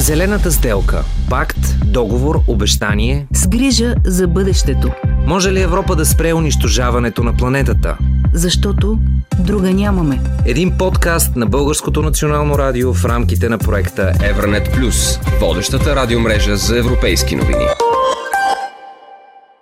Зелената 0.00 0.50
сделка. 0.50 1.04
Пакт, 1.30 1.58
договор, 1.84 2.40
обещание. 2.46 3.26
С 3.34 3.48
грижа 3.48 3.94
за 4.06 4.28
бъдещето. 4.28 4.90
Може 5.26 5.52
ли 5.52 5.60
Европа 5.60 5.96
да 5.96 6.06
спре 6.06 6.32
унищожаването 6.32 7.22
на 7.22 7.36
планетата? 7.36 7.98
Защото 8.34 8.98
друга 9.38 9.70
нямаме. 9.70 10.20
Един 10.46 10.78
подкаст 10.78 11.36
на 11.36 11.46
Българското 11.46 12.02
национално 12.02 12.58
радио 12.58 12.94
в 12.94 13.04
рамките 13.04 13.48
на 13.48 13.58
проекта 13.58 14.12
Евранет 14.22 14.72
Плюс, 14.72 15.18
водещата 15.40 15.96
радиомрежа 15.96 16.56
за 16.56 16.78
европейски 16.78 17.36
новини. 17.36 17.64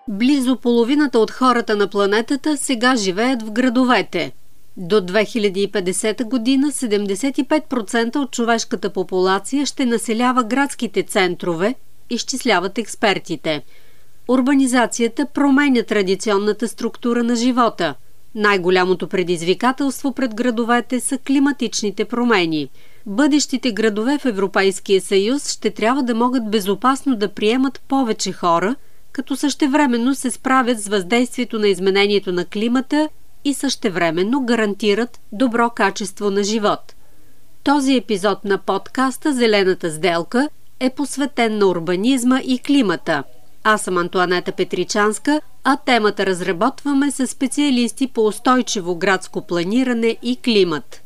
Близо 0.08 0.56
половината 0.56 1.18
от 1.18 1.30
хората 1.30 1.76
на 1.76 1.88
планетата 1.88 2.56
сега 2.56 2.96
живеят 2.96 3.42
в 3.42 3.50
градовете. 3.50 4.32
До 4.80 5.00
2050 5.00 6.24
година 6.24 6.66
75% 6.66 8.16
от 8.16 8.30
човешката 8.30 8.90
популация 8.90 9.66
ще 9.66 9.86
населява 9.86 10.44
градските 10.44 11.02
центрове, 11.02 11.74
изчисляват 12.10 12.78
експертите. 12.78 13.62
Урбанизацията 14.28 15.26
променя 15.26 15.82
традиционната 15.82 16.68
структура 16.68 17.24
на 17.24 17.36
живота. 17.36 17.94
Най-голямото 18.34 19.08
предизвикателство 19.08 20.12
пред 20.12 20.34
градовете 20.34 21.00
са 21.00 21.18
климатичните 21.18 22.04
промени. 22.04 22.68
Бъдещите 23.06 23.72
градове 23.72 24.18
в 24.18 24.24
Европейския 24.24 25.00
съюз 25.00 25.50
ще 25.50 25.70
трябва 25.70 26.02
да 26.02 26.14
могат 26.14 26.50
безопасно 26.50 27.16
да 27.16 27.28
приемат 27.28 27.80
повече 27.88 28.32
хора, 28.32 28.76
като 29.12 29.36
същевременно 29.36 30.14
се 30.14 30.30
справят 30.30 30.80
с 30.80 30.88
въздействието 30.88 31.58
на 31.58 31.68
изменението 31.68 32.32
на 32.32 32.44
климата 32.44 33.08
и 33.48 33.54
същевременно 33.54 34.44
гарантират 34.44 35.20
добро 35.32 35.70
качество 35.70 36.30
на 36.30 36.44
живот. 36.44 36.94
Този 37.64 37.94
епизод 37.94 38.44
на 38.44 38.58
подкаста 38.58 39.32
Зелената 39.32 39.90
сделка 39.90 40.48
е 40.80 40.90
посветен 40.90 41.58
на 41.58 41.66
урбанизма 41.66 42.40
и 42.44 42.58
климата. 42.58 43.24
Аз 43.64 43.82
съм 43.82 43.96
Антуанета 43.96 44.52
Петричанска, 44.52 45.40
а 45.64 45.76
темата 45.76 46.26
разработваме 46.26 47.10
с 47.10 47.26
специалисти 47.26 48.06
по 48.06 48.26
устойчиво 48.26 48.94
градско 48.94 49.46
планиране 49.46 50.16
и 50.22 50.36
климат. 50.36 51.02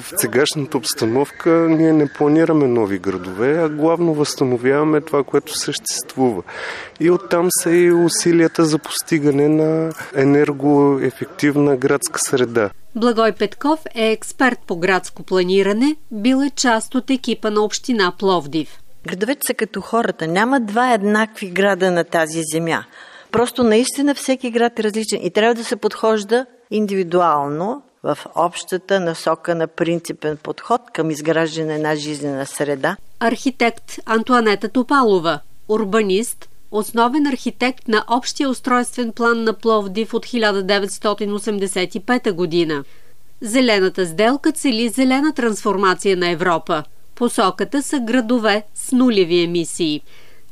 В 0.00 0.20
сегашната 0.20 0.78
обстановка 0.78 1.50
ние 1.50 1.92
не 1.92 2.12
планираме 2.12 2.66
нови 2.66 2.98
градове, 2.98 3.58
а 3.58 3.68
главно 3.68 4.14
възстановяваме 4.14 5.00
това, 5.00 5.24
което 5.24 5.58
съществува. 5.58 6.42
И 7.00 7.10
оттам 7.10 7.48
са 7.50 7.70
и 7.70 7.92
усилията 7.92 8.64
за 8.64 8.78
постигане 8.78 9.48
на 9.48 9.92
енергоефективна 10.14 11.76
градска 11.76 12.20
среда. 12.20 12.70
Благой 12.94 13.32
Петков 13.32 13.80
е 13.94 14.10
експерт 14.10 14.58
по 14.66 14.76
градско 14.76 15.22
планиране, 15.22 15.96
бил 16.10 16.36
е 16.46 16.50
част 16.50 16.94
от 16.94 17.10
екипа 17.10 17.50
на 17.50 17.60
община 17.60 18.12
Пловдив. 18.18 18.78
Градовете 19.06 19.46
са 19.46 19.54
като 19.54 19.80
хората. 19.80 20.26
Няма 20.26 20.60
два 20.60 20.92
еднакви 20.92 21.50
града 21.50 21.90
на 21.90 22.04
тази 22.04 22.40
земя. 22.52 22.84
Просто 23.32 23.64
наистина 23.64 24.14
всеки 24.14 24.50
град 24.50 24.78
е 24.78 24.82
различен 24.82 25.20
и 25.22 25.30
трябва 25.30 25.54
да 25.54 25.64
се 25.64 25.76
подхожда 25.76 26.46
индивидуално 26.70 27.82
в 28.02 28.18
общата 28.34 29.00
насока 29.00 29.54
на 29.54 29.66
принципен 29.66 30.36
подход 30.36 30.80
към 30.92 31.10
изграждане 31.10 31.78
на 31.78 31.96
жизнена 31.96 32.46
среда. 32.46 32.96
Архитект 33.20 33.98
Антуанета 34.06 34.68
Топалова, 34.68 35.40
урбанист, 35.68 36.48
основен 36.70 37.26
архитект 37.26 37.88
на 37.88 38.04
Общия 38.10 38.48
устройствен 38.48 39.12
план 39.12 39.44
на 39.44 39.52
Пловдив 39.52 40.14
от 40.14 40.26
1985 40.26 42.32
година. 42.32 42.84
Зелената 43.40 44.06
сделка 44.06 44.52
цели 44.52 44.88
зелена 44.88 45.34
трансформация 45.34 46.16
на 46.16 46.30
Европа. 46.30 46.84
Посоката 47.14 47.82
са 47.82 48.00
градове 48.00 48.62
с 48.74 48.92
нулеви 48.92 49.42
емисии. 49.42 50.02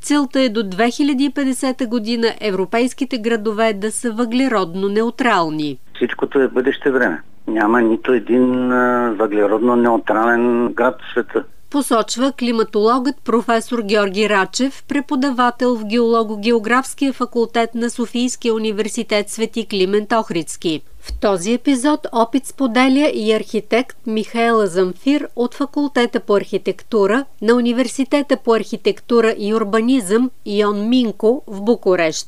Целта 0.01 0.41
е 0.41 0.49
до 0.49 0.63
2050 0.63 1.87
година 1.87 2.35
европейските 2.41 3.17
градове 3.17 3.73
да 3.73 3.91
са 3.91 4.11
въглеродно 4.11 4.89
неутрални. 4.89 5.77
Всичкото 5.95 6.39
е 6.39 6.47
бъдеще 6.47 6.91
време. 6.91 7.21
Няма 7.47 7.81
нито 7.81 8.13
един 8.13 8.69
въглеродно 9.17 9.75
неутрален 9.75 10.73
град 10.73 10.95
в 11.01 11.11
света. 11.11 11.43
Посочва 11.69 12.31
климатологът 12.31 13.15
професор 13.25 13.81
Георги 13.81 14.29
Рачев, 14.29 14.83
преподавател 14.87 15.75
в 15.75 15.85
геолого-географския 15.85 17.13
факултет 17.13 17.75
на 17.75 17.89
Софийския 17.89 18.53
университет 18.53 19.29
Свети 19.29 19.67
Климент 19.67 20.11
Охридски. 20.11 20.81
В 20.99 21.19
този 21.19 21.53
епизод 21.53 22.07
опит 22.11 22.45
споделя 22.45 23.11
и 23.13 23.33
архитект 23.33 23.97
Михаела 24.07 24.67
Замфир 24.67 25.27
от 25.35 25.53
факултета 25.53 26.19
по 26.19 26.35
архитектура 26.35 27.25
на 27.41 27.55
Университета 27.55 28.37
по 28.37 28.53
архитектура 28.53 29.35
и 29.37 29.53
урбанизъм 29.53 30.29
Йон 30.45 30.89
Минко 30.89 31.43
в 31.47 31.61
Букурещ. 31.61 32.27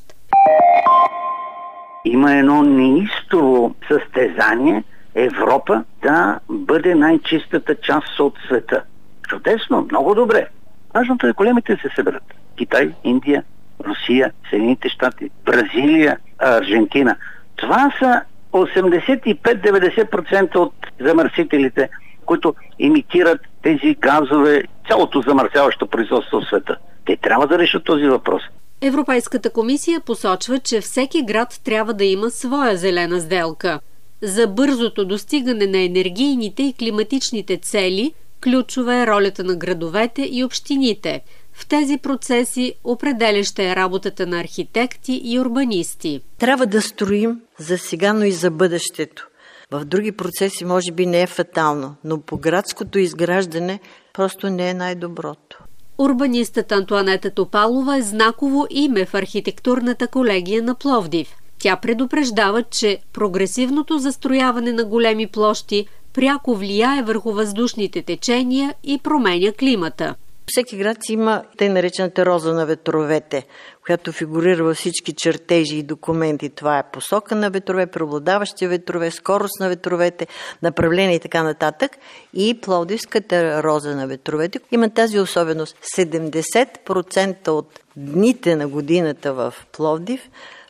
Има 2.04 2.32
едно 2.32 2.62
неистово 2.62 3.74
състезание 3.88 4.84
Европа 5.14 5.84
да 6.02 6.40
бъде 6.48 6.94
най-чистата 6.94 7.74
част 7.74 8.20
от 8.20 8.34
света. 8.46 8.82
Чудесно, 9.28 9.86
много 9.90 10.14
добре. 10.14 10.46
Важното 10.94 11.26
е 11.26 11.32
големите 11.32 11.76
се 11.82 11.88
съберат. 11.96 12.22
Китай, 12.56 12.92
Индия, 13.04 13.42
Русия, 13.84 14.32
Съединените 14.50 14.88
щати, 14.88 15.30
Бразилия, 15.44 16.18
Аржентина. 16.38 17.16
Това 17.56 17.92
са 17.98 18.22
85-90% 18.52 20.56
от 20.56 20.74
замърсителите, 21.00 21.88
които 22.26 22.54
имитират 22.78 23.40
тези 23.62 23.94
газове, 23.94 24.62
цялото 24.88 25.20
замърсяващо 25.20 25.86
производство 25.86 26.40
в 26.40 26.46
света. 26.46 26.76
Те 27.06 27.16
трябва 27.16 27.46
да 27.46 27.58
решат 27.58 27.84
този 27.84 28.06
въпрос. 28.06 28.42
Европейската 28.80 29.50
комисия 29.50 30.00
посочва, 30.00 30.58
че 30.58 30.80
всеки 30.80 31.24
град 31.24 31.60
трябва 31.64 31.94
да 31.94 32.04
има 32.04 32.30
своя 32.30 32.76
зелена 32.76 33.20
сделка. 33.20 33.80
За 34.24 34.46
бързото 34.46 35.04
достигане 35.04 35.66
на 35.66 35.78
енергийните 35.78 36.62
и 36.62 36.72
климатичните 36.72 37.56
цели 37.56 38.14
ключова 38.42 38.94
е 38.94 39.06
ролята 39.06 39.44
на 39.44 39.56
градовете 39.56 40.28
и 40.30 40.44
общините. 40.44 41.20
В 41.52 41.66
тези 41.66 41.98
процеси 41.98 42.74
определяща 42.84 43.62
е 43.62 43.76
работата 43.76 44.26
на 44.26 44.40
архитекти 44.40 45.20
и 45.24 45.40
урбанисти. 45.40 46.20
Трябва 46.38 46.66
да 46.66 46.82
строим 46.82 47.40
за 47.58 47.78
сега, 47.78 48.12
но 48.12 48.24
и 48.24 48.32
за 48.32 48.50
бъдещето. 48.50 49.28
В 49.70 49.84
други 49.84 50.12
процеси 50.12 50.64
може 50.64 50.92
би 50.92 51.06
не 51.06 51.22
е 51.22 51.26
фатално, 51.26 51.94
но 52.04 52.20
по 52.20 52.36
градското 52.36 52.98
изграждане 52.98 53.80
просто 54.12 54.50
не 54.50 54.70
е 54.70 54.74
най-доброто. 54.74 55.58
Урбанистът 55.98 56.72
Антуанета 56.72 57.30
Топалова 57.30 57.96
е 57.96 58.02
знаково 58.02 58.66
име 58.70 59.04
в 59.04 59.14
архитектурната 59.14 60.08
колегия 60.08 60.62
на 60.62 60.74
Пловдив. 60.74 61.28
Тя 61.64 61.76
предупреждава, 61.76 62.62
че 62.62 62.98
прогресивното 63.12 63.98
застрояване 63.98 64.72
на 64.72 64.84
големи 64.84 65.26
площи 65.26 65.86
пряко 66.12 66.54
влияе 66.54 67.02
върху 67.02 67.32
въздушните 67.32 68.02
течения 68.02 68.74
и 68.82 68.98
променя 68.98 69.52
климата. 69.52 70.14
Всеки 70.46 70.76
град 70.76 70.96
има 71.08 71.42
тъй 71.58 71.68
наречената 71.68 72.26
роза 72.26 72.54
на 72.54 72.66
ветровете, 72.66 73.46
която 73.84 74.12
фигурира 74.12 74.64
във 74.64 74.76
всички 74.76 75.12
чертежи 75.12 75.76
и 75.76 75.82
документи. 75.82 76.48
Това 76.48 76.78
е 76.78 76.90
посока 76.92 77.34
на 77.34 77.50
ветрове, 77.50 77.86
преобладаващи 77.86 78.66
ветрове, 78.66 79.10
скорост 79.10 79.60
на 79.60 79.68
ветровете, 79.68 80.26
направление 80.62 81.16
и 81.16 81.20
така 81.20 81.42
нататък. 81.42 81.92
И 82.34 82.60
Пловдивската 82.60 83.62
роза 83.62 83.96
на 83.96 84.06
ветровете 84.06 84.60
има 84.72 84.90
тази 84.90 85.18
особеност. 85.18 85.76
70% 85.96 87.48
от 87.48 87.80
дните 87.96 88.56
на 88.56 88.68
годината 88.68 89.34
в 89.34 89.54
Пловдив 89.72 90.20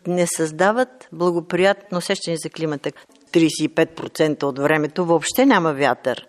не 0.06 0.26
създават 0.26 1.08
благоприятно 1.12 1.98
усещане 1.98 2.36
за 2.36 2.50
климата. 2.50 2.90
35% 3.32 4.42
от 4.42 4.58
времето 4.58 5.04
въобще 5.04 5.46
няма 5.46 5.72
вятър. 5.72 6.26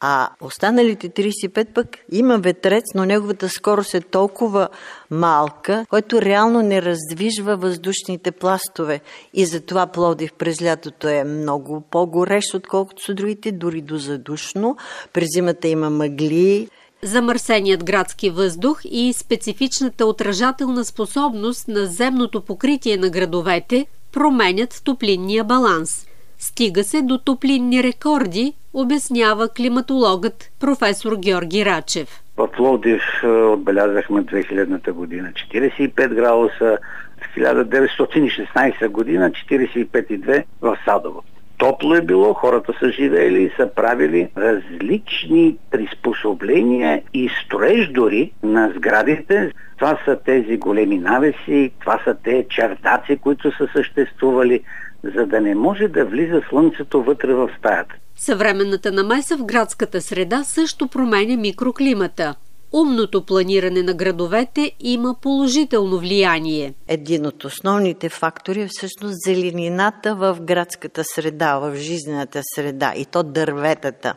А 0.00 0.28
останалите 0.40 1.08
35 1.08 1.72
пък 1.74 1.86
има 2.12 2.38
ветрец, 2.38 2.84
но 2.94 3.04
неговата 3.04 3.48
скорост 3.48 3.94
е 3.94 4.00
толкова 4.00 4.68
малка, 5.10 5.86
който 5.90 6.22
реално 6.22 6.62
не 6.62 6.82
раздвижва 6.82 7.56
въздушните 7.56 8.32
пластове. 8.32 9.00
И 9.34 9.46
затова 9.46 9.86
Пловдив 9.86 10.32
през 10.32 10.62
лятото 10.62 11.08
е 11.08 11.24
много 11.24 11.80
по-горещ, 11.90 12.54
отколкото 12.54 13.04
са 13.04 13.14
другите, 13.14 13.52
дори 13.52 13.80
до 13.80 13.96
задушно. 13.96 14.76
През 15.12 15.26
зимата 15.34 15.68
има 15.68 15.90
мъгли, 15.90 16.68
Замърсеният 17.02 17.84
градски 17.84 18.30
въздух 18.30 18.80
и 18.84 19.12
специфичната 19.12 20.06
отражателна 20.06 20.84
способност 20.84 21.68
на 21.68 21.86
земното 21.86 22.40
покритие 22.40 22.96
на 22.96 23.10
градовете 23.10 23.86
променят 24.12 24.82
топлинния 24.84 25.44
баланс. 25.44 26.06
Стига 26.38 26.84
се 26.84 27.02
до 27.02 27.18
топлинни 27.18 27.82
рекорди, 27.82 28.52
обяснява 28.74 29.48
климатологът 29.48 30.50
професор 30.60 31.16
Георги 31.16 31.64
Рачев. 31.64 32.22
В 32.36 32.48
Пловдив 32.52 33.02
е, 33.22 33.26
отбелязахме 33.26 34.22
2000-та 34.22 34.92
година 34.92 35.32
45 35.52 36.14
градуса, 36.14 36.78
в 37.20 37.36
1916 37.36 38.88
година 38.88 39.30
45,2 39.30 40.44
в 40.60 40.78
Садово. 40.84 41.22
Топло 41.58 41.94
е 41.94 42.02
било, 42.02 42.34
хората 42.34 42.72
са 42.80 42.90
живеели 42.90 43.42
и 43.42 43.50
са 43.56 43.70
правили 43.76 44.28
различни 44.36 45.56
приспособления 45.70 47.02
и 47.14 47.30
строеж 47.44 47.88
дори 47.88 48.32
на 48.42 48.72
сградите. 48.76 49.52
Това 49.78 49.98
са 50.04 50.18
тези 50.24 50.56
големи 50.56 50.98
навеси, 50.98 51.70
това 51.80 52.00
са 52.04 52.16
те 52.24 52.46
чердаци, 52.50 53.16
които 53.16 53.56
са 53.56 53.68
съществували, 53.72 54.60
за 55.02 55.26
да 55.26 55.40
не 55.40 55.54
може 55.54 55.88
да 55.88 56.04
влиза 56.04 56.42
слънцето 56.48 57.02
вътре 57.02 57.34
в 57.34 57.50
стаята. 57.58 57.94
Съвременната 58.16 58.92
намеса 58.92 59.36
в 59.36 59.44
градската 59.44 60.00
среда 60.00 60.44
също 60.44 60.88
променя 60.88 61.36
микроклимата. 61.36 62.34
Умното 62.72 63.26
планиране 63.26 63.82
на 63.82 63.94
градовете 63.94 64.72
има 64.80 65.14
положително 65.22 65.98
влияние. 65.98 66.74
Един 66.88 67.26
от 67.26 67.44
основните 67.44 68.08
фактори 68.08 68.62
е 68.62 68.68
всъщност 68.70 69.14
зеленината 69.26 70.14
в 70.14 70.38
градската 70.40 71.04
среда, 71.04 71.58
в 71.58 71.76
жизнената 71.76 72.40
среда 72.54 72.92
и 72.96 73.04
то 73.04 73.22
дърветата 73.22 74.14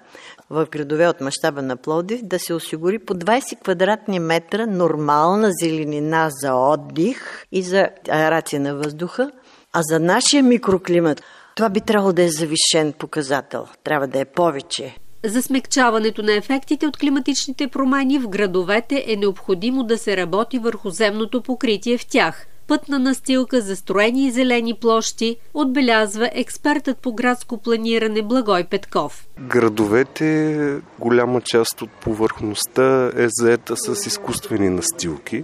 в 0.49 0.67
градове 0.71 1.07
от 1.07 1.21
мащаба 1.21 1.61
на 1.61 1.77
Плодив 1.77 2.21
да 2.23 2.39
се 2.39 2.53
осигури 2.53 2.99
по 2.99 3.13
20 3.13 3.63
квадратни 3.63 4.19
метра 4.19 4.65
нормална 4.65 5.49
зеленина 5.61 6.29
за 6.31 6.55
отдих 6.55 7.45
и 7.51 7.63
за 7.63 7.89
аерация 8.09 8.61
на 8.61 8.75
въздуха, 8.75 9.31
а 9.73 9.81
за 9.83 9.99
нашия 9.99 10.43
микроклимат 10.43 11.23
това 11.55 11.69
би 11.69 11.81
трябвало 11.81 12.13
да 12.13 12.23
е 12.23 12.29
завишен 12.29 12.93
показател. 12.93 13.67
Трябва 13.83 14.07
да 14.07 14.19
е 14.19 14.25
повече. 14.25 14.95
За 15.23 15.41
смягчаването 15.41 16.23
на 16.23 16.33
ефектите 16.33 16.87
от 16.87 16.97
климатичните 16.97 17.67
промени 17.67 18.19
в 18.19 18.29
градовете 18.29 19.05
е 19.07 19.15
необходимо 19.15 19.83
да 19.83 19.97
се 19.97 20.17
работи 20.17 20.59
върху 20.59 20.89
земното 20.89 21.41
покритие 21.41 21.97
в 21.97 22.05
тях. 22.05 22.47
Пътна 22.67 22.99
настилка, 22.99 23.61
застроени 23.61 24.27
и 24.27 24.31
зелени 24.31 24.73
площи, 24.73 25.37
отбелязва 25.53 26.29
експертът 26.33 26.97
по 26.97 27.13
градско 27.13 27.57
планиране 27.57 28.21
Благой 28.21 28.63
Петков. 28.63 29.27
Градовете, 29.39 30.79
голяма 30.99 31.41
част 31.41 31.81
от 31.81 31.89
повърхността 31.89 33.11
е 33.17 33.27
заета 33.29 33.77
с 33.77 34.05
изкуствени 34.05 34.69
настилки 34.69 35.43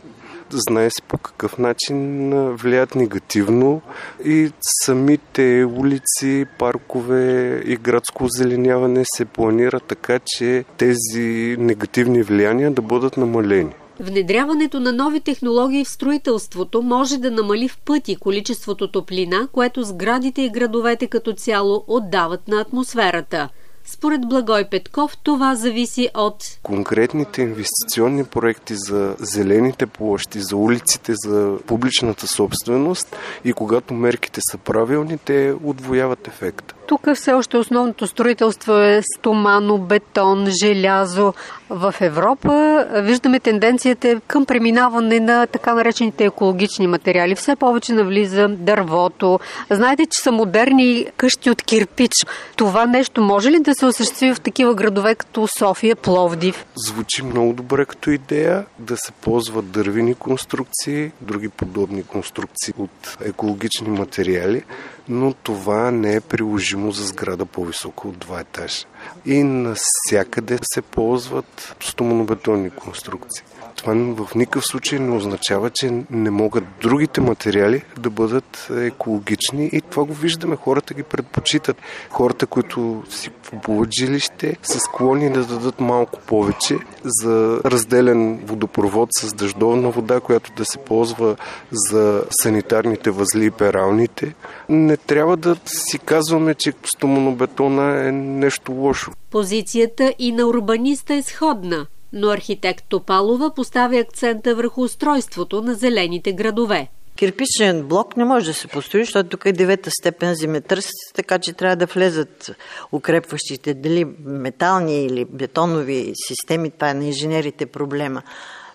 знае 0.52 0.90
се 0.90 1.02
по 1.02 1.18
какъв 1.18 1.58
начин 1.58 2.30
влияят 2.56 2.96
негативно 2.96 3.82
и 4.26 4.52
самите 4.86 5.66
улици, 5.66 6.46
паркове 6.60 7.62
и 7.66 7.76
градско 7.76 8.24
озеленяване 8.24 9.04
се 9.06 9.26
планира 9.26 9.80
така, 9.80 10.20
че 10.26 10.66
тези 10.78 11.56
негативни 11.60 12.24
влияния 12.24 12.72
да 12.72 12.82
бъдат 12.82 13.18
намалени. 13.18 13.72
Внедряването 14.00 14.80
на 14.80 14.94
нови 14.94 15.20
технологии 15.20 15.86
в 15.86 15.90
строителството 15.90 16.82
може 16.82 17.18
да 17.18 17.32
намали 17.32 17.70
в 17.70 17.78
пъти 17.78 18.16
количеството 18.16 18.92
топлина, 18.92 19.48
което 19.52 19.84
сградите 19.84 20.42
и 20.42 20.50
градовете 20.50 21.08
като 21.08 21.34
цяло 21.34 21.84
отдават 21.88 22.48
на 22.48 22.62
атмосферата– 22.62 23.50
според 23.88 24.22
Благой 24.22 24.66
Петков 24.70 25.18
това 25.24 25.56
зависи 25.56 26.10
от 26.16 26.44
конкретните 26.64 27.42
инвестиционни 27.42 28.24
проекти 28.24 28.74
за 28.76 29.16
зелените 29.20 29.88
площи, 29.88 30.40
за 30.42 30.56
улиците, 30.56 31.14
за 31.16 31.58
публичната 31.68 32.28
собственост 32.28 33.16
и 33.44 33.54
когато 33.54 33.94
мерките 33.94 34.42
са 34.52 34.58
правилни, 34.58 35.18
те 35.18 35.54
отвояват 35.64 36.28
ефекта. 36.28 36.77
Тук 36.88 37.08
все 37.16 37.34
още 37.34 37.58
основното 37.58 38.08
строителство 38.08 38.74
е 38.74 39.02
стомано, 39.18 39.78
бетон, 39.78 40.48
желязо. 40.64 41.34
В 41.70 41.96
Европа 42.02 42.86
виждаме 42.94 43.40
тенденцията 43.40 44.22
към 44.28 44.46
преминаване 44.46 45.20
на 45.20 45.48
така 45.48 45.74
наречените 45.74 46.26
екологични 46.26 46.88
материали. 46.88 47.36
Все 47.36 47.56
повече 47.56 47.94
навлиза 47.94 48.48
дървото. 48.48 49.40
Знаете, 49.70 50.06
че 50.06 50.22
са 50.22 50.32
модерни 50.32 51.08
къщи 51.18 51.50
от 51.50 51.62
кирпич. 51.62 52.12
Това 52.56 52.86
нещо 52.86 53.22
може 53.22 53.52
ли 53.52 53.60
да 53.60 53.76
се 53.76 53.86
осъществи 53.86 54.34
в 54.34 54.40
такива 54.42 54.76
градове 54.76 55.16
като 55.16 55.48
София, 55.48 55.96
Пловдив? 55.96 56.66
Звучи 56.76 57.24
много 57.24 57.54
добре 57.54 57.86
като 57.86 58.12
идея 58.12 58.66
да 58.80 58.98
се 58.98 59.12
ползват 59.12 59.72
дървени 59.72 60.16
конструкции, 60.16 61.12
други 61.22 61.50
подобни 61.50 62.04
конструкции 62.04 62.74
от 62.78 63.18
екологични 63.26 63.90
материали, 63.90 64.64
но 65.10 65.34
това 65.34 65.92
не 65.92 66.16
е 66.16 66.22
приложимо 66.22 66.92
за 66.92 67.06
сграда 67.06 67.46
по-високо 67.46 68.08
от 68.08 68.18
два 68.18 68.40
етажа. 68.40 68.86
И 69.26 69.44
навсякъде 69.44 70.60
се 70.74 70.82
ползват 70.82 71.76
стомонобетонни 71.80 72.70
конструкции. 72.70 73.44
Това 73.78 73.94
в 73.94 74.36
никакъв 74.36 74.66
случай 74.66 75.00
не 75.00 75.16
означава, 75.16 75.70
че 75.70 76.04
не 76.12 76.30
могат 76.30 76.64
другите 76.82 77.22
материали 77.22 77.84
да 78.00 78.10
бъдат 78.10 78.68
екологични 78.78 79.70
и 79.74 79.82
това 79.82 80.04
го 80.04 80.14
виждаме. 80.14 80.56
Хората 80.56 80.94
ги 80.94 81.04
предпочитат. 81.04 81.78
Хората, 82.10 82.48
които 82.48 83.04
си 83.10 83.30
купуват 83.50 83.90
жилище, 84.00 84.58
са 84.64 84.80
склонни 84.80 85.30
да 85.30 85.46
дадат 85.46 85.80
малко 85.80 86.20
повече 86.20 86.78
за 87.04 87.62
разделен 87.66 88.38
водопровод 88.38 89.10
с 89.12 89.34
дъждовна 89.34 89.90
вода, 89.90 90.20
която 90.20 90.52
да 90.58 90.66
се 90.66 90.78
ползва 90.78 91.36
за 91.72 92.24
санитарните 92.30 93.12
възли 93.12 93.46
и 93.46 93.52
пералните. 93.52 94.36
Не 94.70 94.98
трябва 94.98 95.38
да 95.38 95.56
си 95.66 96.00
казваме, 96.00 96.54
че 96.54 96.74
стомонобетона 96.86 98.08
е 98.08 98.12
нещо 98.12 98.72
лошо. 98.72 99.12
Позицията 99.32 100.14
и 100.20 100.32
на 100.32 100.48
урбаниста 100.48 101.14
е 101.14 101.22
сходна– 101.22 101.88
но 102.18 102.30
архитект 102.30 102.86
Топалова 102.90 103.54
поставя 103.54 103.98
акцента 103.98 104.56
върху 104.56 104.82
устройството 104.82 105.62
на 105.62 105.74
зелените 105.74 106.34
градове. 106.34 106.88
Кирпичен 107.16 107.84
блок 107.84 108.18
не 108.18 108.26
може 108.26 108.46
да 108.46 108.54
се 108.54 108.68
построи, 108.68 109.04
защото 109.04 109.30
тук 109.30 109.46
е 109.46 109.52
девета 109.52 109.92
степен 109.92 110.36
земетръс, 110.36 110.86
така 111.16 111.40
че 111.40 111.54
трябва 111.54 111.76
да 111.76 111.86
влезат 111.86 112.52
укрепващите, 112.92 113.74
дали 113.74 114.06
метални 114.26 115.06
или 115.06 115.26
бетонови 115.26 116.14
системи, 116.16 116.72
това 116.72 116.90
е 116.90 116.94
на 116.94 117.06
инженерите 117.06 117.66
проблема. 117.66 118.22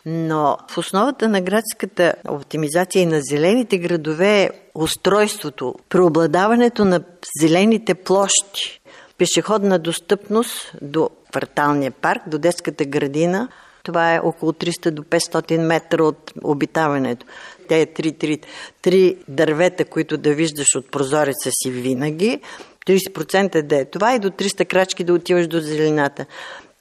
Но 0.07 0.59
в 0.69 0.79
основата 0.79 1.29
на 1.29 1.41
градската 1.41 2.15
оптимизация 2.29 3.03
и 3.03 3.07
на 3.07 3.21
зелените 3.23 3.79
градове 3.79 4.43
е 4.43 4.51
устройството, 4.75 5.75
преобладаването 5.89 6.85
на 6.85 7.03
зелените 7.41 7.95
площи, 7.95 8.82
пешеходна 9.19 9.79
достъпност 9.79 10.73
до 10.83 11.11
кварталния 11.31 11.91
парк, 11.91 12.23
до 12.27 12.39
детската 12.39 12.85
градина. 12.85 13.49
Това 13.83 14.15
е 14.15 14.19
около 14.19 14.53
300 14.53 14.91
до 14.91 15.03
500 15.03 15.59
метра 15.59 16.03
от 16.03 16.33
обитаването. 16.45 17.27
Те 17.69 17.81
е 17.81 17.87
три, 17.87 18.13
три, 18.13 18.39
три 18.83 19.17
дървета, 19.29 19.85
които 19.85 20.17
да 20.17 20.35
виждаш 20.35 20.75
от 20.77 20.91
прозореца 20.91 21.51
си 21.53 21.71
винаги. 21.71 22.41
30% 22.87 23.55
е 23.55 23.63
да 23.63 23.77
е 23.77 23.85
това 23.85 24.15
и 24.15 24.19
до 24.19 24.31
300 24.31 24.67
крачки 24.67 25.05
да 25.05 25.15
отиваш 25.15 25.47
до 25.47 25.61
зелената. 25.61 26.27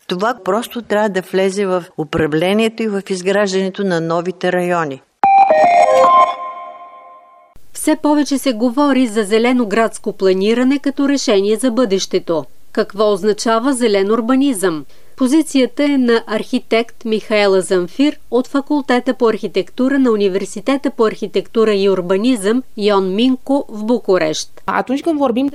Това 0.08 0.38
просто 0.44 0.82
трябва 0.82 1.10
да 1.10 1.22
влезе 1.22 1.66
в 1.66 1.84
управлението 1.98 2.84
и 2.84 2.88
в 2.88 3.02
изграждането 3.10 3.84
на 3.84 4.02
новите 4.02 4.52
райони. 4.52 5.02
Все 7.74 7.96
повече 7.96 8.38
се 8.38 8.54
говори 8.54 9.08
за 9.08 9.24
зелено 9.24 9.66
градско 9.66 10.14
планиране 10.14 10.80
като 10.80 11.10
решение 11.10 11.56
за 11.56 11.72
бъдещето. 11.72 12.46
Какво 12.72 13.12
означава 13.12 13.74
зелен 13.74 14.12
урбанизъм? 14.12 14.86
Позицията 15.22 15.84
е 15.84 15.98
на 15.98 16.24
архитект 16.28 17.06
Михаела 17.06 17.62
Замфир 17.62 18.18
от 18.32 18.48
факултета 18.48 19.14
по 19.14 19.28
архитектура 19.28 20.00
на 20.00 20.12
Университета 20.12 20.92
по 20.92 21.06
архитектура 21.06 21.74
и 21.76 21.90
урбанизъм 21.90 22.64
Йон 22.78 23.16
Минко 23.16 23.66
в 23.70 23.86
Букурещ. 23.86 24.50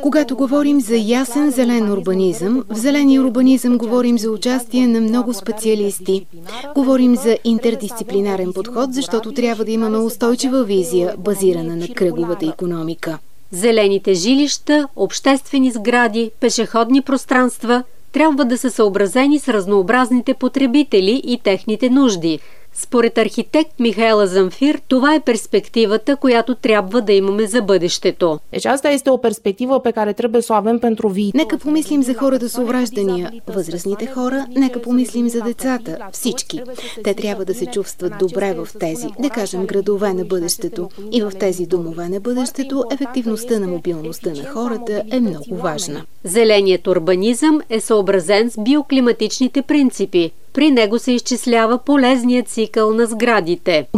Когато 0.03 0.37
говорим 0.37 0.81
за 0.81 0.97
ясен 0.97 1.51
зелен 1.51 1.93
урбанизъм, 1.93 2.65
в 2.71 2.77
зеления 2.77 3.23
урбанизъм 3.23 3.79
говорим 3.79 4.19
за 4.19 4.31
участие 4.31 4.87
на 4.87 5.01
много 5.01 5.35
специалисти. 5.35 6.27
Говорим 6.75 7.17
за 7.17 7.39
интердисциплинарен 7.45 8.53
подход, 8.53 8.95
защото 8.95 9.33
трябва 9.33 9.65
да 9.65 9.71
имаме 9.71 9.99
устойчива 9.99 10.65
визия, 10.65 11.15
базирана 11.19 11.77
на 11.77 11.89
кръговата 11.89 12.47
економика. 12.47 13.19
Зелените 13.53 14.15
жилища, 14.15 14.89
обществени 14.97 15.71
сгради, 15.71 16.31
пешеходни 16.41 17.03
пространства 17.03 17.85
трябва 18.17 18.45
да 18.45 18.59
са 18.59 18.71
съобразени 18.71 19.39
с 19.39 19.49
разнообразните 19.49 20.35
потребители 20.35 21.23
и 21.25 21.41
техните 21.45 21.91
нужди– 21.91 22.39
според 22.77 23.19
архитект 23.19 23.81
Михаела 23.81 24.27
Замфир, 24.27 24.81
това 24.89 25.15
е 25.15 25.21
перспективата, 25.21 26.17
която 26.17 26.55
трябва 26.55 27.01
да 27.01 27.13
имаме 27.13 27.47
за 27.47 27.63
бъдещето. 27.63 28.39
Deci 28.53 28.67
asta 28.67 28.89
este 28.89 29.11
o 29.11 29.17
perspectivă 29.17 29.81
pe 29.81 29.91
care 29.91 30.13
trebuie 30.13 30.43
să 30.43 30.53
o 30.53 30.57
avem 30.57 30.79
pentru 30.79 31.09
viitor. 31.09 31.41
Нека 31.41 31.57
помислим 31.59 32.03
за 32.03 32.15
хората 32.15 32.49
с 32.49 32.59
увреждания, 32.59 33.33
възрастните 33.47 34.07
хора, 34.07 34.47
нека 34.57 34.81
помислим 34.81 35.29
за 35.29 35.41
децата, 35.41 35.99
всички. 36.13 36.63
Те 37.05 37.15
трябва 37.15 37.45
да 37.45 37.55
се 37.55 37.67
чувстват 37.67 38.13
добре 38.19 38.55
в 38.55 38.69
тези, 38.79 39.07
да 39.19 39.31
кажем, 39.31 39.67
градове 39.67 40.13
на 40.15 40.25
бъдещето. 40.25 40.89
И 41.13 41.23
в 41.23 41.33
тези 41.41 41.67
домове 41.67 42.09
на 42.09 42.21
бъдещето 42.21 42.85
ефективността 42.91 43.59
на 43.59 43.67
мобилността 43.67 44.31
на 44.31 44.45
хората 44.45 45.03
е 45.11 45.21
много 45.21 45.57
важна. 45.57 46.05
Зеленият 46.25 46.87
урбанизъм 46.87 47.61
е 47.71 47.81
съобразен 47.81 48.51
с 48.51 48.61
биоклиматичните 48.61 49.63
принципи– 49.63 50.31
При 50.57 50.71
него 50.71 50.99
се 50.99 51.13
изчислява 51.13 51.79
полезният 51.79 52.49
цикъл 52.49 52.95
на 52.95 53.07
сградите. 53.07 53.89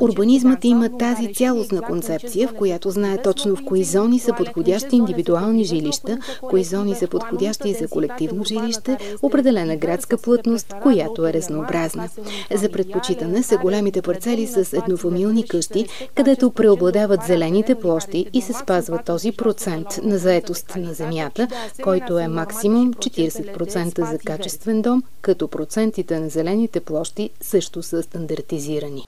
Урбанизмът 0.00 0.64
има 0.64 0.98
тази 0.98 1.34
цялостна 1.34 1.82
концепция, 1.82 2.48
в 2.48 2.54
която 2.54 2.90
знае 2.90 3.22
точно 3.22 3.56
в 3.56 3.64
кои 3.64 3.84
зони 3.84 4.18
са 4.18 4.32
подходящи 4.32 4.96
индивидуални 4.96 5.64
жилища, 5.64 6.18
кои 6.42 6.64
зони 6.64 6.94
са 6.94 7.06
подходящи 7.06 7.74
за 7.74 7.88
колективно 7.88 8.44
жилище, 8.44 8.98
определена 9.22 9.76
градска 9.76 10.18
плътност, 10.18 10.74
която 10.82 11.26
е 11.26 11.32
разнообразна. 11.32 12.08
За 12.54 12.68
предпочитане 12.68 13.42
са 13.42 13.56
големите 13.56 14.02
парцели 14.02 14.46
с 14.46 14.72
еднофамилни 14.72 15.48
къщи, 15.48 15.86
където 16.14 16.50
преобладават 16.50 17.20
зелените 17.26 17.74
площи 17.74 18.26
и 18.32 18.40
се 18.42 18.52
спазва 18.52 18.98
този 19.06 19.32
процент 19.32 19.86
на 20.02 20.18
заетост 20.18 20.76
на 20.76 20.94
земята, 20.94 21.48
който 21.82 22.18
е 22.18 22.28
максимум 22.28 22.92
40% 22.92 24.10
за 24.10 24.18
качествен 24.18 24.82
дом, 24.82 24.97
като 25.20 25.48
процентите 25.48 26.20
на 26.20 26.28
зелените 26.28 26.80
площи 26.80 27.30
също 27.40 27.82
са 27.82 28.02
стандартизирани. 28.02 29.04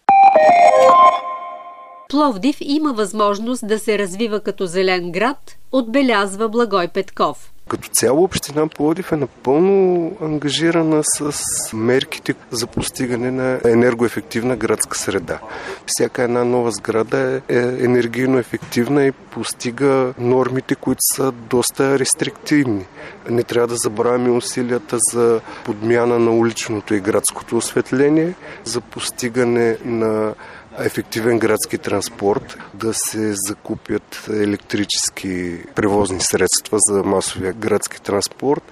Пловдив 2.08 2.56
има 2.60 2.92
възможност 2.92 3.66
да 3.66 3.78
се 3.78 3.98
развива 3.98 4.40
като 4.40 4.66
зелен 4.66 5.12
град, 5.12 5.56
отбелязва 5.72 6.48
Благой 6.48 6.88
Петков. 6.88 7.52
Като 7.70 7.88
цяло 7.88 8.24
община 8.24 8.66
Плодив 8.66 9.12
е 9.12 9.16
напълно 9.16 10.12
ангажирана 10.22 11.02
с 11.04 11.32
мерките 11.72 12.34
за 12.50 12.66
постигане 12.66 13.30
на 13.30 13.60
енергоефективна 13.64 14.56
градска 14.56 14.98
среда. 14.98 15.38
Всяка 15.86 16.22
една 16.22 16.44
нова 16.44 16.70
сграда 16.70 17.40
е 17.48 17.58
енергийно 17.58 18.38
ефективна 18.38 19.04
и 19.04 19.12
постига 19.12 20.14
нормите, 20.18 20.74
които 20.74 21.00
са 21.16 21.32
доста 21.32 21.98
рестриктивни. 21.98 22.86
Не 23.30 23.42
трябва 23.42 23.66
да 23.66 23.76
забравяме 23.76 24.30
усилията 24.30 24.96
за 25.12 25.40
подмяна 25.64 26.18
на 26.18 26.30
уличното 26.30 26.94
и 26.94 27.00
градското 27.00 27.56
осветление, 27.56 28.34
за 28.64 28.80
постигане 28.80 29.76
на 29.84 30.34
ефективен 30.78 31.38
градски 31.38 31.78
транспорт, 31.78 32.58
да 32.74 32.94
се 32.94 33.34
закупят 33.34 34.26
електрически 34.30 35.58
превозни 35.74 36.20
средства 36.20 36.78
за 36.80 37.02
масовия 37.02 37.52
градски 37.52 38.02
транспорт, 38.02 38.62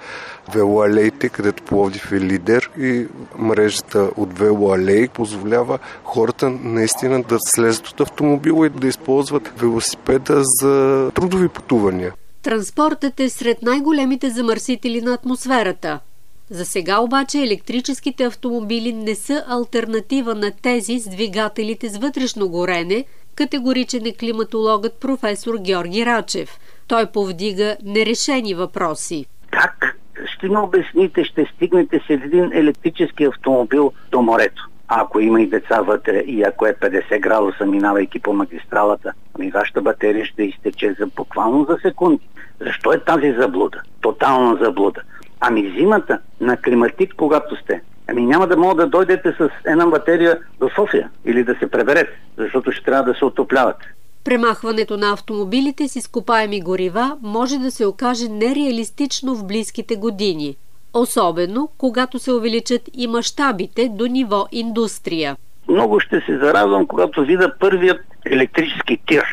велоалеите, 0.55 1.29
където 1.29 1.63
Пловдив 1.63 2.13
е 2.13 2.21
лидер 2.21 2.71
и 2.79 3.07
мрежата 3.39 4.11
от 4.17 4.39
велоалеи 4.39 5.09
позволява 5.09 5.79
хората 6.05 6.51
наистина 6.51 7.23
да 7.23 7.39
слезат 7.41 7.89
от 7.89 8.01
автомобила 8.01 8.67
и 8.67 8.71
да 8.71 8.87
използват 8.87 9.61
велосипеда 9.61 10.43
за 10.45 11.11
трудови 11.15 11.49
пътувания. 11.49 12.13
Транспортът 12.43 13.21
е 13.21 13.29
сред 13.29 13.63
най-големите 13.63 14.31
замърсители 14.31 15.01
на 15.01 15.15
атмосферата. 15.15 16.01
За 16.51 16.65
сега 16.65 17.01
обаче 17.01 17.39
електрическите 17.39 18.25
автомобили 18.25 18.93
не 18.93 19.15
са 19.15 19.45
альтернатива 19.49 20.35
на 20.35 20.53
тези 20.63 20.99
с 20.99 21.09
двигателите 21.11 21.89
с 21.89 21.99
вътрешно 21.99 22.49
горене, 22.49 23.05
категоричен 23.35 24.07
е 24.07 24.13
климатологът 24.13 25.01
професор 25.01 25.55
Георги 25.61 26.07
Рачев. 26.07 26.59
Той 26.89 27.07
повдига 27.07 27.77
нерешени 27.85 28.55
въпроси. 28.55 29.27
Как 29.51 29.97
ще 30.27 30.49
ми 30.49 30.57
обясните, 30.57 31.25
ще 31.25 31.47
стигнете 31.55 32.01
с 32.07 32.11
един 32.11 32.53
електрически 32.53 33.25
автомобил 33.25 33.93
до 34.11 34.23
морето? 34.23 34.69
ако 34.89 35.21
има 35.21 35.41
и 35.41 35.47
деца 35.47 35.81
вътре 35.81 36.19
и 36.19 36.43
ако 36.43 36.67
е 36.67 36.73
50 36.73 37.21
градуса 37.21 37.67
минавайки 37.67 38.19
по 38.19 38.33
магистралата, 38.33 39.13
ами 39.35 39.51
вашата 39.51 39.83
батерия 39.83 40.25
ще 40.25 40.43
изтече 40.43 40.97
за 40.99 41.07
буквално 41.07 41.67
за 41.71 41.79
секунди. 41.83 42.29
Защо 42.61 42.93
е 42.93 43.05
тази 43.05 43.33
заблуда? 43.33 43.83
Тотална 44.01 44.57
заблуда. 44.63 45.03
Ами 45.41 45.75
зимата 45.79 46.19
на 46.41 46.57
климатик, 46.57 47.15
когато 47.17 47.57
сте, 47.57 47.81
ами 48.09 48.27
няма 48.27 48.47
да 48.47 48.57
мога 48.57 48.75
да 48.75 48.87
дойдете 48.91 49.35
с 49.39 49.51
една 49.67 49.87
батерия 49.87 50.39
до 50.61 50.69
София 50.75 51.11
или 51.25 51.45
да 51.45 51.55
се 51.55 51.71
преберете, 51.71 52.13
защото 52.37 52.73
ще 52.73 52.85
трябва 52.85 53.13
да 53.13 53.19
се 53.19 53.25
отоплявате. 53.25 53.95
Премахването 54.25 54.97
на 54.97 55.13
автомобилите 55.13 55.89
с 55.89 55.97
изкопаеми 55.97 56.61
горива 56.61 57.17
може 57.23 57.59
да 57.59 57.71
се 57.71 57.87
окаже 57.87 58.29
нереалистично 58.29 59.35
в 59.35 59.47
близките 59.47 59.97
години. 59.97 60.57
Особено, 60.95 61.69
когато 61.79 62.19
се 62.19 62.33
увеличат 62.33 62.83
и 62.95 63.07
мащабите 63.07 63.89
до 63.89 64.07
ниво 64.07 64.47
индустрия. 64.53 65.37
Много 65.69 66.01
ще 66.01 66.21
се 66.21 66.39
зарадвам, 66.39 66.87
когато 66.87 67.25
видя 67.25 67.53
първият 67.61 68.01
електрически 68.27 68.99
тир, 69.07 69.25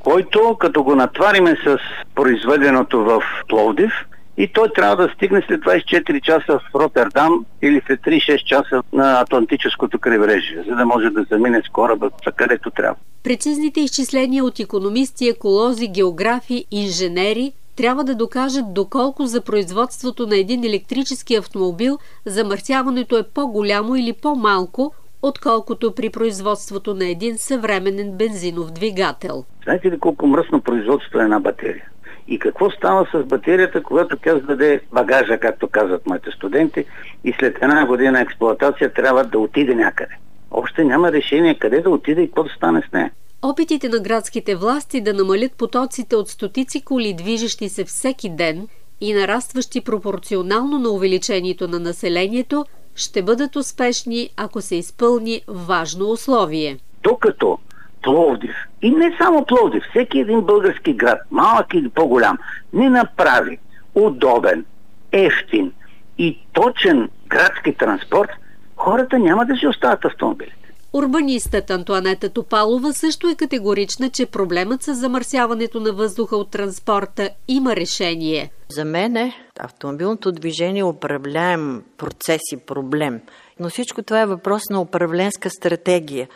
който 0.00 0.56
като 0.60 0.82
го 0.82 0.94
натвариме 0.94 1.56
с 1.66 1.78
произведеното 2.14 3.04
в 3.04 3.22
Пловдив, 3.48 3.92
и 4.36 4.48
той 4.52 4.68
трябва 4.74 5.06
да 5.06 5.12
стигне 5.14 5.42
след 5.46 5.60
24 5.60 6.20
часа 6.20 6.58
в 6.58 6.74
Роттердам 6.74 7.46
или 7.62 7.82
след 7.86 8.00
3-6 8.00 8.44
часа 8.44 8.82
на 8.92 9.20
Атлантическото 9.20 9.98
крайбрежие, 9.98 10.64
за 10.68 10.76
да 10.76 10.86
може 10.86 11.10
да 11.10 11.26
замине 11.30 11.62
с 11.66 11.68
кораба 11.68 12.10
където 12.36 12.70
трябва. 12.70 12.96
Прецизните 13.24 13.80
изчисления 13.80 14.44
от 14.44 14.60
економисти, 14.60 15.28
еколози, 15.28 15.88
географи, 15.88 16.64
инженери 16.70 17.52
трябва 17.76 18.04
да 18.04 18.14
докажат 18.14 18.74
доколко 18.74 19.26
за 19.26 19.40
производството 19.40 20.26
на 20.26 20.36
един 20.36 20.64
електрически 20.64 21.34
автомобил 21.34 21.98
замърсяването 22.24 23.18
е 23.18 23.22
по-голямо 23.22 23.96
или 23.96 24.12
по-малко, 24.12 24.94
отколкото 25.22 25.94
при 25.94 26.10
производството 26.10 26.94
на 26.94 27.08
един 27.08 27.38
съвременен 27.38 28.12
бензинов 28.12 28.70
двигател. 28.70 29.44
Знаете 29.64 29.90
ли 29.90 29.98
колко 29.98 30.26
мръсно 30.26 30.60
производството 30.60 31.20
е 31.20 31.24
една 31.24 31.40
батерия? 31.40 31.88
И 32.28 32.38
какво 32.38 32.70
става 32.70 33.06
с 33.14 33.24
батерията, 33.24 33.82
когато 33.82 34.16
тя 34.16 34.34
даде 34.34 34.80
багажа, 34.92 35.38
както 35.38 35.68
казват 35.68 36.06
моите 36.06 36.30
студенти, 36.30 36.84
и 37.24 37.34
след 37.38 37.58
една 37.62 37.86
година 37.86 38.20
експлоатация 38.20 38.92
трябва 38.92 39.24
да 39.24 39.38
отиде 39.38 39.74
някъде. 39.74 40.14
Още 40.50 40.84
няма 40.84 41.12
решение 41.12 41.58
къде 41.58 41.80
да 41.80 41.90
отиде 41.90 42.22
и 42.22 42.26
какво 42.26 42.42
да 42.42 42.50
стане 42.50 42.82
с 42.88 42.92
нея. 42.92 43.10
Опитите 43.42 43.88
на 43.88 43.98
градските 43.98 44.54
власти 44.54 45.00
да 45.00 45.14
намалят 45.14 45.52
потоците 45.52 46.16
от 46.16 46.28
стотици 46.28 46.84
коли, 46.84 47.14
движещи 47.14 47.68
се 47.68 47.84
всеки 47.84 48.30
ден 48.30 48.68
и 49.00 49.14
нарастващи 49.14 49.80
пропорционално 49.80 50.78
на 50.78 50.90
увеличението 50.90 51.68
на 51.68 51.78
населението, 51.80 52.64
ще 52.94 53.22
бъдат 53.22 53.56
успешни, 53.56 54.30
ако 54.36 54.60
се 54.60 54.76
изпълни 54.76 55.42
важно 55.48 56.10
условие. 56.10 56.78
Докато 57.02 57.58
Пловдив 58.02 58.54
и 58.82 58.90
не 58.90 59.16
само 59.18 59.44
Пловдив, 59.44 59.82
всеки 59.90 60.18
един 60.18 60.40
български 60.40 60.92
град, 60.92 61.18
малък 61.30 61.74
или 61.74 61.88
по-голям, 61.88 62.38
не 62.72 62.90
направи 62.90 63.58
удобен, 63.94 64.64
ефтин 65.12 65.72
и 66.18 66.38
точен 66.52 67.08
градски 67.28 67.74
транспорт, 67.74 68.30
хората 68.76 69.18
няма 69.18 69.46
да 69.46 69.56
си 69.56 69.66
остават 69.66 70.04
автомобилите. 70.04 70.64
Урбанистът 70.92 71.70
Антуанета 71.70 72.28
Топалова 72.28 72.92
също 72.92 73.28
е 73.28 73.34
категорична, 73.34 74.10
че 74.10 74.26
проблемът 74.26 74.82
с 74.82 74.94
замърсяването 74.94 75.80
на 75.80 75.92
въздуха 75.92 76.36
от 76.36 76.50
транспорта 76.50 77.30
има 77.48 77.76
решение. 77.76 78.50
За 78.70 78.84
мен 78.84 79.16
е 79.16 79.32
автомобилното 79.60 80.32
движение 80.32 80.80
е 80.80 80.84
управляем 80.84 81.82
процес 81.96 82.40
и 82.52 82.56
проблем. 82.56 83.20
Но 83.60 83.68
всичко 83.68 84.02
това 84.02 84.20
е 84.20 84.26
въпрос 84.26 84.62
на 84.70 84.80
управленска 84.80 85.50
стратегия. 85.50 86.28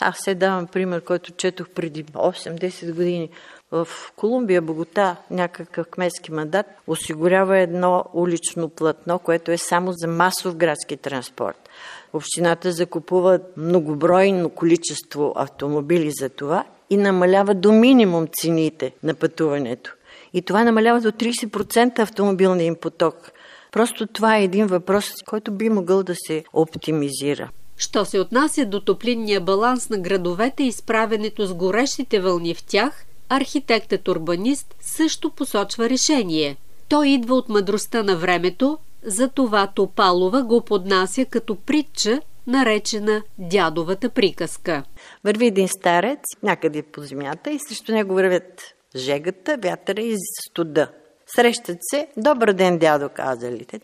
Аз 0.00 0.16
се 0.18 0.34
давам 0.34 0.66
пример, 0.66 1.00
който 1.00 1.32
четох 1.32 1.68
преди 1.68 2.04
8-10 2.04 2.94
години. 2.94 3.30
В 3.70 3.88
Колумбия, 4.16 4.62
Богота, 4.62 5.16
някакъв 5.30 5.86
кметски 5.86 6.32
мандат 6.32 6.66
осигурява 6.86 7.58
едно 7.58 8.04
улично 8.14 8.68
платно, 8.68 9.18
което 9.18 9.50
е 9.50 9.58
само 9.58 9.92
за 9.92 10.08
масов 10.08 10.56
градски 10.56 10.96
транспорт. 10.96 11.68
Общината 12.12 12.72
закупува 12.72 13.40
многобройно 13.56 14.50
количество 14.50 15.32
автомобили 15.36 16.10
за 16.20 16.28
това 16.28 16.64
и 16.90 16.96
намалява 16.96 17.54
до 17.54 17.72
минимум 17.72 18.26
цените 18.32 18.92
на 19.02 19.14
пътуването. 19.14 19.94
И 20.32 20.42
това 20.42 20.64
намалява 20.64 21.00
до 21.00 21.12
30% 21.12 21.98
автомобилния 21.98 22.66
им 22.66 22.76
поток. 22.80 23.32
Просто 23.72 24.06
това 24.06 24.36
е 24.36 24.44
един 24.44 24.66
въпрос, 24.66 25.12
който 25.26 25.52
би 25.52 25.68
могъл 25.68 26.02
да 26.02 26.14
се 26.14 26.44
оптимизира. 26.52 27.50
Що 27.76 28.04
се 28.04 28.20
отнася 28.20 28.64
до 28.64 28.80
топлинния 28.80 29.40
баланс 29.40 29.88
на 29.90 29.98
градовете 29.98 30.62
и 30.62 30.72
справенето 30.72 31.46
с 31.46 31.54
горещите 31.54 32.20
вълни 32.20 32.54
в 32.54 32.64
тях, 32.64 33.04
архитектът 33.28 34.08
урбанист 34.08 34.74
също 34.80 35.30
посочва 35.30 35.90
решение. 35.90 36.56
Той 36.88 37.08
идва 37.08 37.34
от 37.34 37.48
мъдростта 37.48 38.02
на 38.02 38.16
времето, 38.16 38.78
затова 39.02 39.66
Топалова 39.66 40.42
го 40.42 40.60
поднася 40.60 41.24
като 41.24 41.56
притча, 41.56 42.20
наречена 42.46 43.22
дядовата 43.38 44.08
приказка. 44.08 44.82
Върви 45.24 45.46
един 45.46 45.68
старец 45.68 46.20
някъде 46.42 46.82
по 46.82 47.02
земята 47.02 47.50
и 47.50 47.58
срещу 47.58 47.92
него 47.92 48.14
вървят 48.14 48.62
жегата, 48.96 49.56
вятъра 49.62 50.02
и 50.02 50.16
студа. 50.18 50.88
Срещат 51.26 51.78
се, 51.80 52.08
добър 52.16 52.52
ден, 52.52 52.78
дядо, 52.78 53.08
казалите. 53.08 53.80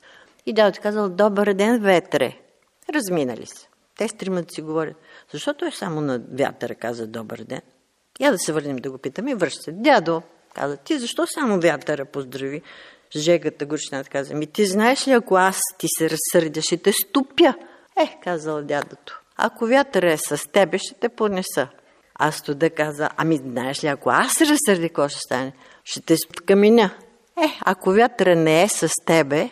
И 0.46 0.52
дядо 0.52 0.78
казал, 0.82 1.08
добър 1.08 1.54
ден, 1.54 1.80
ветре. 1.80 2.36
Разминали 2.94 3.46
се. 3.46 3.71
Те 3.98 4.08
с 4.08 4.12
тримата 4.12 4.54
си 4.54 4.62
говорят. 4.62 4.96
Защото 5.32 5.64
е 5.64 5.70
само 5.70 6.00
на 6.00 6.20
вятъра, 6.32 6.74
каза 6.74 7.06
добър 7.06 7.44
ден. 7.44 7.60
Я 8.20 8.30
да 8.30 8.38
се 8.38 8.52
върнем 8.52 8.76
да 8.76 8.90
го 8.90 8.98
питаме 8.98 9.30
и 9.30 9.34
връща. 9.34 9.72
Дядо, 9.72 10.22
каза, 10.54 10.76
ти 10.76 10.98
защо 10.98 11.26
само 11.26 11.60
вятъра 11.60 12.04
поздрави? 12.04 12.62
Жегата 13.16 13.66
горчината 13.66 14.10
каза, 14.10 14.34
ми 14.34 14.46
ти 14.46 14.66
знаеш 14.66 15.08
ли, 15.08 15.12
ако 15.12 15.36
аз 15.36 15.60
ти 15.78 15.86
се 15.98 16.10
разсърдя, 16.10 16.62
ще 16.62 16.76
те 16.76 16.92
ступя. 16.92 17.54
Е, 17.96 18.18
казал 18.22 18.62
дядото, 18.62 19.20
ако 19.36 19.66
вятъра 19.66 20.12
е 20.12 20.18
с 20.18 20.48
тебе, 20.52 20.78
ще 20.78 20.94
те 20.94 21.08
понеса. 21.08 21.68
А 22.14 22.32
студа 22.32 22.70
каза, 22.70 23.08
ами 23.16 23.36
знаеш 23.36 23.84
ли, 23.84 23.88
ако 23.88 24.10
аз 24.10 24.32
се 24.32 24.46
разсърди, 24.46 24.88
какво 24.88 25.08
ще 25.08 25.18
стане? 25.18 25.52
Ще 25.84 26.00
те 26.00 26.16
каминя. 26.46 26.90
Е, 27.44 27.58
ако 27.64 27.90
вятъра 27.90 28.36
не 28.36 28.62
е 28.62 28.68
с 28.68 28.88
тебе, 29.06 29.50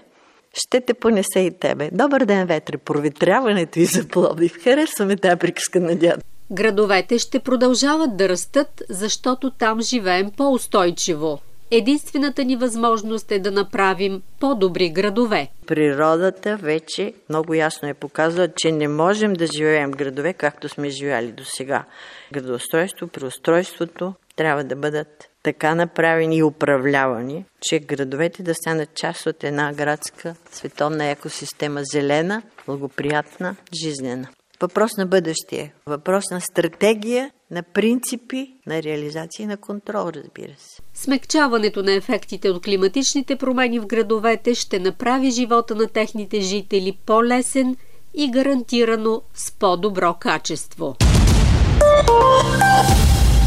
ще 0.54 0.80
те 0.80 0.95
понесе 0.95 1.40
и 1.40 1.59
тебе. 1.59 1.90
Добър 1.92 2.25
ден, 2.25 2.47
ветре, 2.47 2.78
проветряването 2.78 3.78
и 3.78 3.85
за 3.85 4.09
Пловдив. 4.09 4.62
Харесваме 4.64 5.16
тази 5.16 5.37
приказка 5.37 5.80
на 5.80 5.97
дядо. 5.97 6.23
Градовете 6.52 7.19
ще 7.19 7.38
продължават 7.38 8.16
да 8.16 8.28
растат, 8.28 8.83
защото 8.88 9.50
там 9.50 9.80
живеем 9.80 10.30
по-устойчиво. 10.37 11.38
Единствената 11.71 12.45
ни 12.45 12.57
възможност 12.57 13.33
е 13.33 13.38
да 13.38 13.50
направим 13.50 14.23
по-добри 14.40 14.90
градове. 14.90 15.49
Природата 15.66 16.57
вече 16.57 17.12
много 17.28 17.54
ясно 17.54 17.88
е 17.88 17.95
показала, 17.95 18.49
че 18.57 18.73
не 18.73 18.88
можем 18.88 19.33
да 19.33 19.47
живеем 19.47 19.90
градове, 19.90 20.33
както 20.33 20.69
сме 20.69 20.90
живяли 20.90 21.33
до 21.33 21.45
сега. 21.45 21.85
Градоустройство, 22.33 23.09
преустройството 23.09 24.14
трябва 24.37 24.64
да 24.64 24.76
бъдат 24.76 25.29
така 25.42 25.75
направени 25.75 26.37
и 26.37 26.42
управлявани, 26.42 27.44
че 27.61 27.78
градовете 27.78 28.42
да 28.42 28.54
станат 28.54 28.94
част 28.94 29.26
от 29.26 29.44
една 29.44 29.73
градска 29.73 30.35
световна 30.52 31.06
екосистема, 31.06 31.80
зелена, 31.92 32.42
благоприятна, 32.66 33.56
жизнена. 33.82 34.28
Въпрос 34.61 34.97
на 34.97 35.06
бъдеще, 35.06 35.73
въпрос 35.87 36.25
на 36.30 36.40
стратегия, 36.40 37.30
на 37.50 37.62
принципи, 37.62 38.54
на 38.66 38.82
реализация 38.82 39.44
и 39.44 39.47
на 39.47 39.56
контрол, 39.56 40.11
разбира 40.14 40.52
се. 40.59 40.82
Смекчаването 40.94 41.82
на 41.82 41.92
ефектите 41.92 42.50
от 42.50 42.64
климатичните 42.64 43.37
промени 43.37 43.78
в 43.78 43.87
градовете 43.87 44.54
ще 44.54 44.78
направи 44.78 45.30
живота 45.30 45.75
на 45.75 45.87
техните 45.87 46.40
жители 46.40 46.99
по-лесен 47.06 47.76
и 48.14 48.30
гарантирано 48.30 49.23
с 49.35 49.52
по-добро 49.52 50.14
качество. 50.14 50.97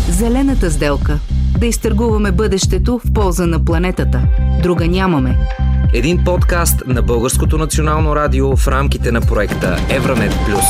Зелената 0.09 0.71
сделка. 0.71 1.19
Да 1.59 1.65
изтъргуваме 1.65 2.31
бъдещето 2.31 2.99
в 3.05 3.13
полза 3.13 3.45
на 3.45 3.65
планетата. 3.65 4.27
Друга 4.63 4.87
нямаме. 4.87 5.37
Един 5.93 6.23
подкаст 6.23 6.83
на 6.87 7.01
Българското 7.01 7.57
национално 7.57 8.15
радио 8.15 8.55
в 8.55 8.67
рамките 8.67 9.11
на 9.11 9.21
проекта 9.21 9.77
Евранет 9.89 10.31
Плюс. 10.45 10.65